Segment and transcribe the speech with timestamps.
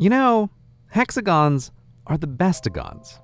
[0.00, 0.48] You know,
[0.90, 1.72] hexagons
[2.06, 3.18] are the bestagons.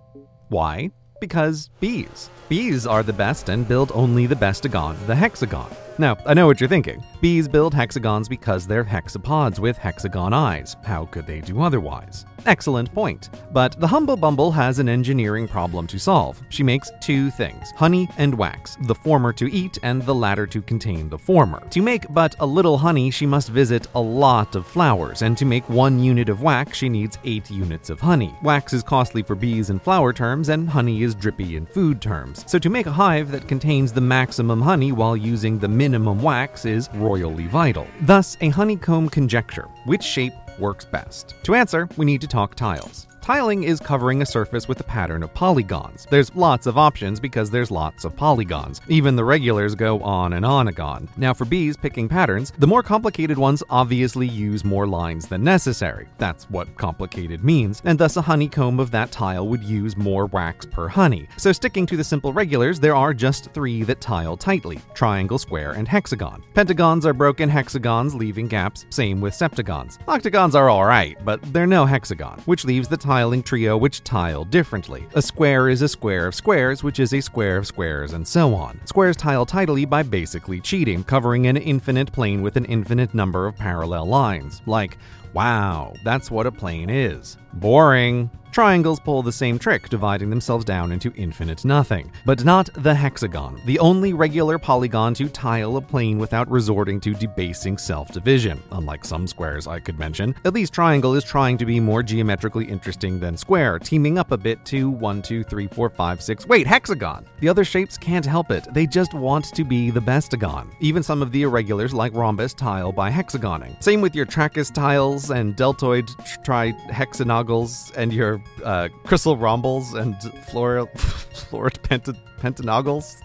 [0.48, 0.90] Why?
[1.20, 2.30] Because bees.
[2.48, 5.70] Bees are the best and build only the bestagon, the hexagon.
[5.96, 7.04] Now, I know what you're thinking.
[7.20, 10.76] Bees build hexagons because they're hexapods with hexagon eyes.
[10.82, 12.26] How could they do otherwise?
[12.46, 13.30] Excellent point.
[13.52, 16.42] But the Humble Bumble has an engineering problem to solve.
[16.50, 20.60] She makes two things honey and wax, the former to eat and the latter to
[20.60, 21.62] contain the former.
[21.70, 25.46] To make but a little honey, she must visit a lot of flowers, and to
[25.46, 28.34] make one unit of wax, she needs eight units of honey.
[28.42, 32.44] Wax is costly for bees in flower terms, and honey is drippy in food terms.
[32.46, 36.64] So, to make a hive that contains the maximum honey while using the minimum wax
[36.64, 37.86] is royally vital.
[38.00, 41.34] Thus, a honeycomb conjecture which shape works best?
[41.42, 43.06] To answer, we need to talk tiles.
[43.24, 46.06] Tiling is covering a surface with a pattern of polygons.
[46.10, 48.82] There's lots of options because there's lots of polygons.
[48.86, 51.08] Even the regulars go on and on again.
[51.16, 56.06] Now, for bees picking patterns, the more complicated ones obviously use more lines than necessary.
[56.18, 60.66] That's what complicated means, and thus a honeycomb of that tile would use more wax
[60.66, 61.26] per honey.
[61.38, 65.70] So, sticking to the simple regulars, there are just three that tile tightly triangle, square,
[65.72, 66.44] and hexagon.
[66.52, 69.98] Pentagons are broken hexagons, leaving gaps, same with septagons.
[70.08, 75.06] Octagons are alright, but they're no hexagon, which leaves the tiling trio which tile differently.
[75.14, 78.52] A square is a square of squares, which is a square of squares, and so
[78.56, 78.80] on.
[78.86, 83.56] Squares tile tidily by basically cheating, covering an infinite plane with an infinite number of
[83.56, 84.62] parallel lines.
[84.66, 84.98] Like,
[85.34, 87.36] wow, that's what a plane is.
[87.54, 88.30] Boring.
[88.50, 92.12] Triangles pull the same trick, dividing themselves down into infinite nothing.
[92.24, 97.14] But not the hexagon, the only regular polygon to tile a plane without resorting to
[97.14, 98.62] debasing self division.
[98.70, 102.64] Unlike some squares I could mention, at least triangle is trying to be more geometrically
[102.64, 106.46] interesting than square, teaming up a bit to 1, 2, 3, 4, 5, 6.
[106.46, 107.26] Wait, hexagon!
[107.40, 110.72] The other shapes can't help it, they just want to be the bestagon.
[110.78, 113.82] Even some of the irregulars, like rhombus, tile by hexagoning.
[113.82, 116.06] Same with your tracheus tiles and deltoid
[116.44, 122.16] trihexagonals and your uh, crystal rhombilles and floral, floret penta.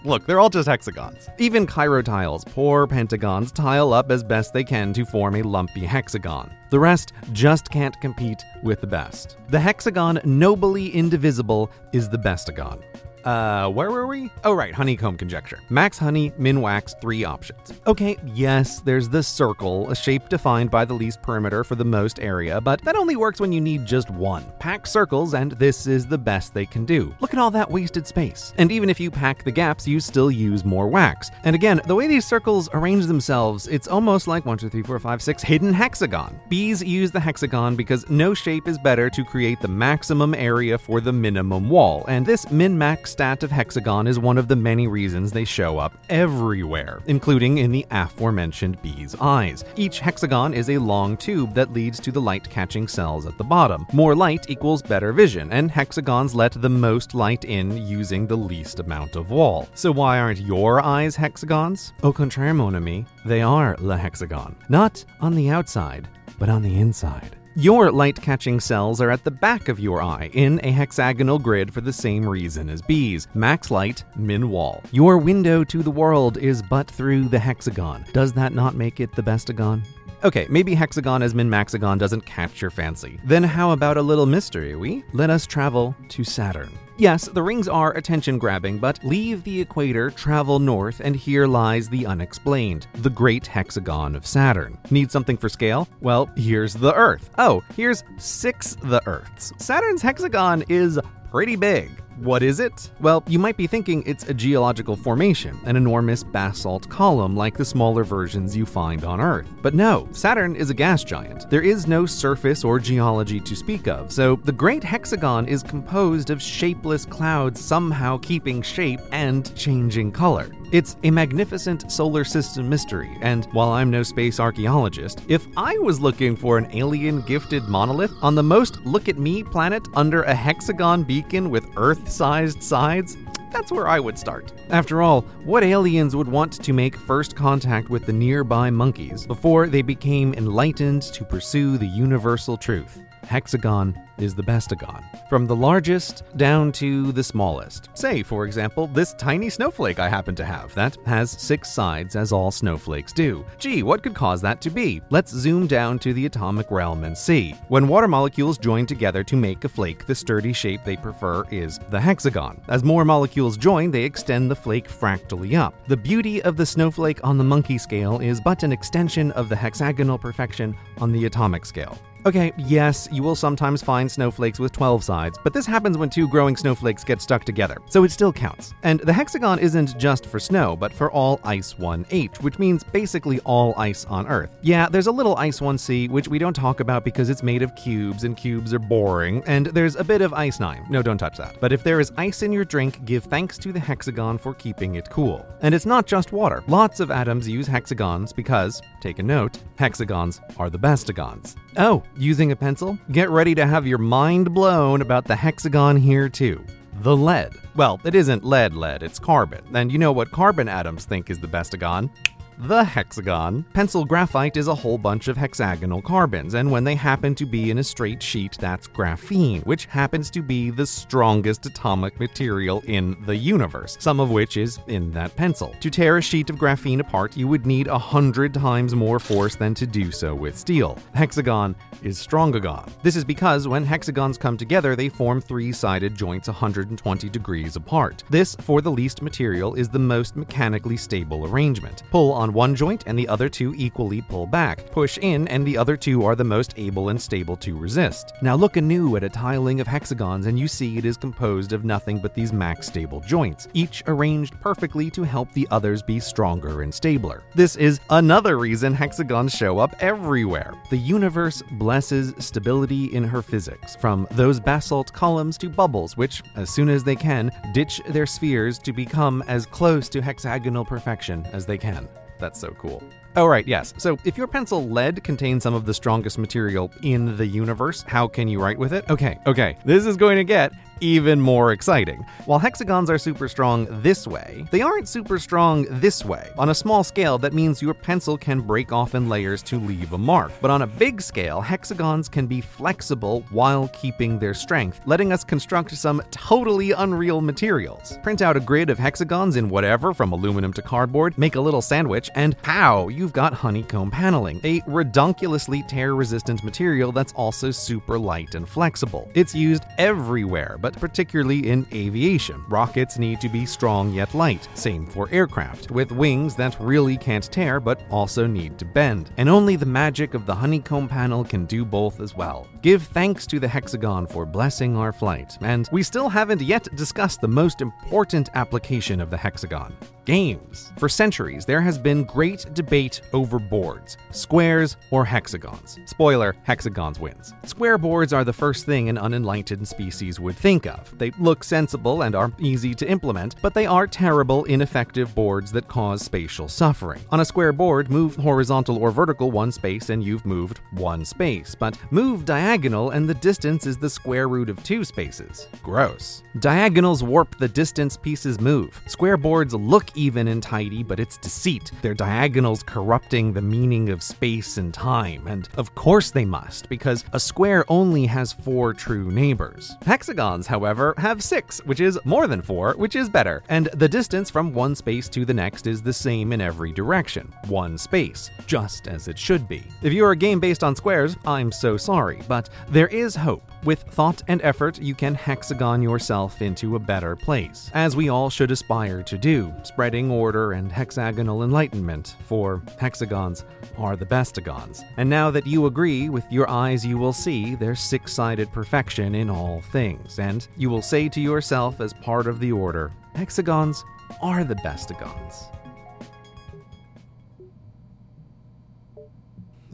[0.05, 1.27] Look, they're all just hexagons.
[1.39, 5.81] Even Cairo tiles, poor pentagons, tile up as best they can to form a lumpy
[5.81, 6.49] hexagon.
[6.69, 9.35] The rest just can't compete with the best.
[9.49, 12.81] The hexagon, nobly indivisible, is the bestagon.
[13.25, 14.29] Uh, where were we?
[14.43, 15.59] Oh, right, honeycomb conjecture.
[15.69, 17.73] Max honey, min wax, three options.
[17.85, 22.19] Okay, yes, there's the circle, a shape defined by the least perimeter for the most
[22.19, 24.45] area, but that only works when you need just one.
[24.59, 27.13] Pack circles, and this is the best they can do.
[27.19, 28.53] Look at all that wasted space.
[28.57, 31.29] And even if you pack the gaps, you still use more wax.
[31.43, 34.99] And again, the way these circles arrange themselves, it's almost like 1, 2, 3, 4,
[34.99, 36.39] 5, 6 hidden hexagon.
[36.47, 41.01] Bees use the hexagon because no shape is better to create the maximum area for
[41.01, 44.87] the minimum wall, and this min max stat of hexagon is one of the many
[44.87, 49.65] reasons they show up everywhere, including in the aforementioned bee's eyes.
[49.75, 53.43] Each hexagon is a long tube that leads to the light catching cells at the
[53.43, 53.85] bottom.
[53.93, 58.79] More light equals better vision, and hexagons let the most light in using the least
[58.79, 59.67] amount of wall.
[59.73, 61.93] So why aren't your eyes hexagons?
[62.03, 64.55] Au contraire, mon ami, they are le hexagon.
[64.69, 67.38] Not on the outside, but on the inside.
[67.55, 71.73] Your light catching cells are at the back of your eye in a hexagonal grid
[71.73, 74.83] for the same reason as bees max light, min wall.
[74.91, 78.05] Your window to the world is but through the hexagon.
[78.13, 79.83] Does that not make it the bestagon?
[80.21, 83.19] Okay, maybe hexagon as min maxagon doesn't catch your fancy.
[83.23, 85.05] Then how about a little mystery, we?
[85.13, 86.69] Let us travel to Saturn.
[86.97, 91.87] Yes, the rings are attention grabbing, but leave the equator, travel north, and here lies
[91.87, 94.77] the unexplained the great hexagon of Saturn.
[94.91, 95.87] Need something for scale?
[96.01, 97.29] Well, here's the Earth.
[97.37, 99.53] Oh, here's six the Earths.
[99.57, 100.99] Saturn's hexagon is
[101.31, 101.89] pretty big.
[102.21, 102.91] What is it?
[102.99, 107.63] Well, you might be thinking it's a geological formation, an enormous basalt column like the
[107.63, 109.47] smaller versions you find on Earth.
[109.61, 111.49] But no, Saturn is a gas giant.
[111.49, 116.29] There is no surface or geology to speak of, so the Great Hexagon is composed
[116.29, 120.49] of shapeless clouds somehow keeping shape and changing color.
[120.71, 125.99] It's a magnificent solar system mystery, and while I'm no space archaeologist, if I was
[125.99, 130.35] looking for an alien gifted monolith on the most look at me planet under a
[130.35, 133.17] hexagon beacon with Earth sized sides,
[133.51, 134.53] that's where I would start.
[134.69, 139.65] After all, what aliens would want to make first contact with the nearby monkeys before
[139.65, 143.01] they became enlightened to pursue the universal truth?
[143.23, 145.03] Hexagon is the bestagon.
[145.29, 147.89] From the largest down to the smallest.
[147.93, 152.31] Say, for example, this tiny snowflake I happen to have that has six sides, as
[152.31, 153.45] all snowflakes do.
[153.57, 155.01] Gee, what could cause that to be?
[155.09, 157.55] Let's zoom down to the atomic realm and see.
[157.67, 161.79] When water molecules join together to make a flake, the sturdy shape they prefer is
[161.89, 162.61] the hexagon.
[162.67, 165.73] As more molecules join, they extend the flake fractally up.
[165.87, 169.55] The beauty of the snowflake on the monkey scale is but an extension of the
[169.55, 171.97] hexagonal perfection on the atomic scale.
[172.29, 176.27] Okay, yes, you will sometimes find snowflakes with 12 sides, but this happens when two
[176.27, 178.71] growing snowflakes get stuck together, so it still counts.
[178.83, 183.39] And the hexagon isn't just for snow, but for all Ice 1H, which means basically
[183.45, 184.55] all ice on Earth.
[184.61, 187.73] Yeah, there's a little Ice 1C, which we don't talk about because it's made of
[187.75, 190.85] cubes, and cubes are boring, and there's a bit of Ice 9.
[190.87, 191.59] No, don't touch that.
[191.59, 194.93] But if there is ice in your drink, give thanks to the hexagon for keeping
[194.93, 195.43] it cool.
[195.61, 196.63] And it's not just water.
[196.67, 201.55] Lots of atoms use hexagons because, take a note, hexagons are the bestagons.
[201.77, 202.97] Oh, using a pencil?
[203.11, 206.63] Get ready to have your mind blown about the hexagon here too.
[207.01, 207.53] The lead.
[207.75, 209.63] Well, it isn't lead lead, it's carbon.
[209.73, 212.09] And you know what carbon atoms think is the bestagon?
[212.59, 213.63] The hexagon.
[213.73, 217.71] Pencil graphite is a whole bunch of hexagonal carbons, and when they happen to be
[217.71, 223.15] in a straight sheet, that's graphene, which happens to be the strongest atomic material in
[223.25, 225.73] the universe, some of which is in that pencil.
[225.79, 229.55] To tear a sheet of graphene apart, you would need a hundred times more force
[229.55, 230.97] than to do so with steel.
[231.13, 232.91] Hexagon is strongagon.
[233.03, 238.23] This is because when hexagons come together, they form three sided joints 120 degrees apart.
[238.29, 242.03] This, for the least material, is the most mechanically stable arrangement.
[242.11, 244.89] Pull on one joint and the other two equally pull back.
[244.91, 248.33] Push in and the other two are the most able and stable to resist.
[248.41, 251.85] Now look anew at a tiling of hexagons and you see it is composed of
[251.85, 256.81] nothing but these max stable joints, each arranged perfectly to help the others be stronger
[256.81, 257.43] and stabler.
[257.55, 260.73] This is another reason hexagons show up everywhere.
[260.89, 266.69] The universe blesses stability in her physics, from those basalt columns to bubbles, which, as
[266.69, 271.65] soon as they can, ditch their spheres to become as close to hexagonal perfection as
[271.65, 272.07] they can.
[272.39, 273.03] That's so cool.
[273.35, 273.93] Oh, right, yes.
[273.97, 278.27] So if your pencil lead contains some of the strongest material in the universe, how
[278.27, 279.09] can you write with it?
[279.09, 282.25] Okay, okay, this is going to get even more exciting.
[282.45, 286.49] While hexagons are super strong this way, they aren't super strong this way.
[286.57, 290.13] On a small scale, that means your pencil can break off in layers to leave
[290.13, 290.51] a mark.
[290.61, 295.43] But on a big scale, hexagons can be flexible while keeping their strength, letting us
[295.43, 298.17] construct some totally unreal materials.
[298.21, 301.81] Print out a grid of hexagons in whatever, from aluminum to cardboard, make a little
[301.81, 308.17] sandwich, and pow, you've got honeycomb paneling, a redonkulously tear resistant material that's also super
[308.17, 309.29] light and flexible.
[309.33, 312.63] It's used everywhere, but particularly in aviation.
[312.69, 317.51] Rockets need to be strong yet light, same for aircraft, with wings that really can't
[317.51, 319.31] tear but also need to bend.
[319.35, 322.67] And only the magic of the honeycomb panel can do both as well.
[322.81, 327.41] Give thanks to the hexagon for blessing our flight, and we still haven't yet discussed
[327.41, 329.93] the most important application of the hexagon
[330.29, 330.91] games.
[330.99, 335.97] For centuries, there has been great debate over boards squares or hexagons.
[336.05, 337.55] Spoiler hexagons wins.
[337.65, 341.17] Square boards are the first thing an unenlightened species would think of.
[341.17, 345.87] They look sensible and are easy to implement, but they are terrible, ineffective boards that
[345.87, 347.21] cause spatial suffering.
[347.31, 351.73] On a square board, move horizontal or vertical one space and you've moved one space,
[351.73, 355.67] but move diagonal and the distance is the square root of two spaces.
[355.81, 356.43] Gross.
[356.59, 359.01] Diagonals warp the distance pieces move.
[359.07, 361.91] Square boards look even and tidy, but it's deceit.
[362.01, 365.47] Their diagonals corrupting the meaning of space and time.
[365.47, 369.95] And of course they must, because a square only has four true neighbors.
[370.05, 373.63] Hexagons, however, have six, which is more than four, which is better.
[373.69, 377.53] And the distance from one space to the next is the same in every direction
[377.67, 379.83] one space, just as it should be.
[380.01, 383.63] If you're a game based on squares, I'm so sorry, but there is hope.
[383.85, 388.49] With thought and effort, you can hexagon yourself into a better place, as we all
[388.49, 393.63] should aspire to do, spreading order and hexagonal enlightenment, for hexagons
[393.97, 395.01] are the bestagons.
[395.15, 399.33] And now that you agree, with your eyes you will see their six sided perfection
[399.33, 404.03] in all things, and you will say to yourself as part of the order, hexagons
[404.41, 405.71] are the bestagons.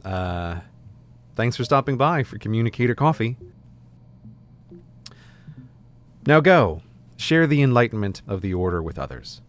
[0.04, 0.56] Uh,
[1.36, 3.36] thanks for stopping by for Communicator Coffee.
[6.26, 6.82] Now go,
[7.16, 9.42] share the enlightenment of the order with others.